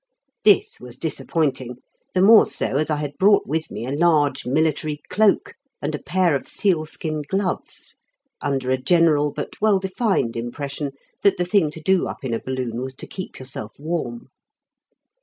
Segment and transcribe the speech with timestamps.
[0.43, 1.75] This was disappointing,
[2.15, 6.01] the more so as I had brought with me a large military cloak and a
[6.01, 7.97] pair of seal skin gloves,
[8.41, 12.41] under a general but well defined impression that the thing to do up in a
[12.43, 14.29] balloon was to keep yourself warm.